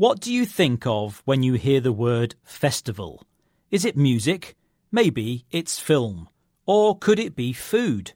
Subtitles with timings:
[0.00, 3.22] What do you think of when you hear the word festival?
[3.70, 4.56] Is it music?
[4.90, 6.30] Maybe it's film.
[6.64, 8.14] Or could it be food?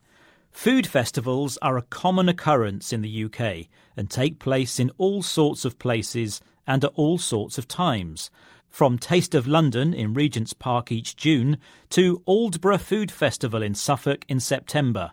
[0.51, 3.67] Food festivals are a common occurrence in the UK
[3.99, 8.30] and take place in all sorts of places and at all sorts of times.
[8.71, 11.59] From Taste of London in Regent's Park each June
[11.91, 15.12] to Aldeburgh Food Festival in Suffolk in September.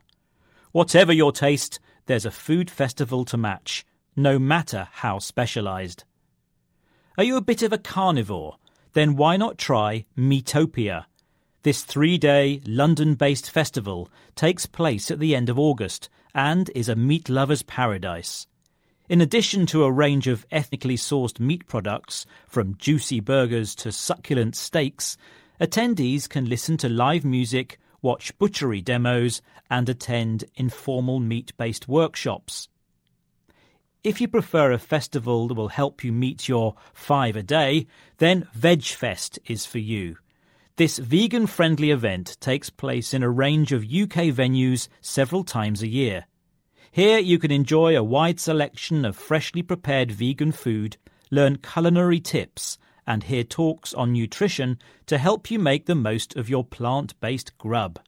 [0.72, 3.84] Whatever your taste, there's a food festival to match,
[4.16, 6.06] no matter how specialised.
[7.18, 8.56] Are you a bit of a carnivore?
[8.94, 11.08] Then why not try Meatopia?
[11.64, 16.88] This three day London based festival takes place at the end of August and is
[16.88, 18.48] a meat lover's paradise.
[19.10, 24.56] In addition to a range of ethnically sourced meat products, from juicy burgers to succulent
[24.56, 25.18] steaks,
[25.60, 32.70] attendees can listen to live music, watch butchery demos, and attend informal meat based workshops.
[34.04, 37.86] If you prefer a festival that will help you meet your five a day,
[38.18, 40.18] then VegFest is for you.
[40.78, 45.88] This vegan friendly event takes place in a range of UK venues several times a
[45.88, 46.26] year.
[46.90, 50.98] Here you can enjoy a wide selection of freshly prepared vegan food,
[51.30, 56.50] learn culinary tips, and hear talks on nutrition to help you make the most of
[56.50, 58.00] your plant based grub.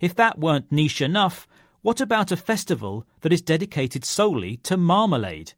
[0.00, 1.48] If that weren't niche enough,
[1.86, 5.52] what about a festival that is dedicated solely to marmalade?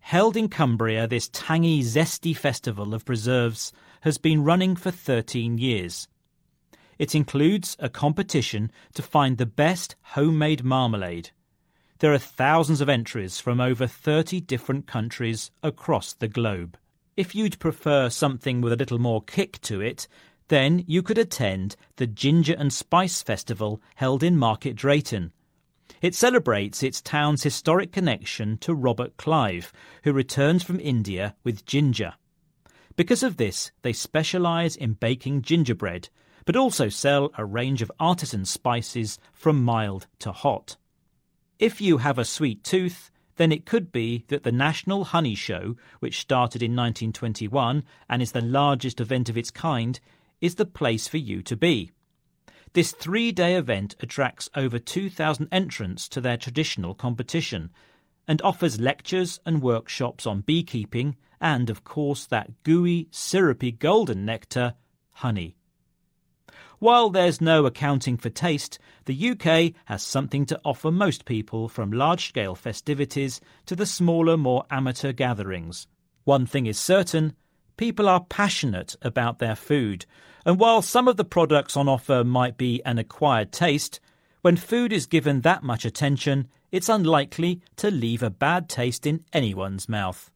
[0.00, 6.08] Held in Cumbria, this tangy, zesty festival of preserves has been running for 13 years.
[6.98, 11.32] It includes a competition to find the best homemade marmalade.
[11.98, 16.78] There are thousands of entries from over 30 different countries across the globe.
[17.14, 20.08] If you'd prefer something with a little more kick to it,
[20.48, 25.30] then you could attend the Ginger and Spice Festival held in Market Drayton.
[26.00, 29.72] It celebrates its town's historic connection to Robert Clive,
[30.04, 32.14] who returns from India with ginger.
[32.96, 36.08] Because of this, they specialise in baking gingerbread,
[36.44, 40.76] but also sell a range of artisan spices from mild to hot.
[41.58, 45.76] If you have a sweet tooth, then it could be that the National Honey Show,
[46.00, 49.98] which started in 1921 and is the largest event of its kind,
[50.40, 51.92] is the place for you to be.
[52.74, 57.70] This three day event attracts over 2,000 entrants to their traditional competition
[58.26, 64.74] and offers lectures and workshops on beekeeping and, of course, that gooey, syrupy golden nectar,
[65.10, 65.56] honey.
[66.78, 71.92] While there's no accounting for taste, the UK has something to offer most people from
[71.92, 75.86] large scale festivities to the smaller, more amateur gatherings.
[76.24, 77.34] One thing is certain
[77.76, 80.06] people are passionate about their food,
[80.44, 84.00] and while some of the products on offer might be an acquired taste,
[84.40, 89.24] when food is given that much attention, it's unlikely to leave a bad taste in
[89.32, 90.31] anyone's mouth.